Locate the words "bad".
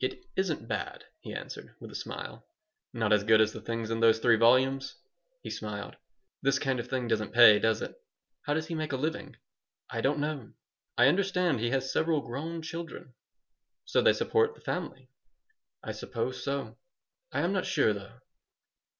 0.66-1.04